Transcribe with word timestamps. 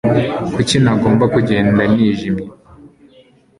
kuki 0.53 0.75
nagomba 0.83 1.23
kugenda 1.33 1.81
nijimye 1.93 2.47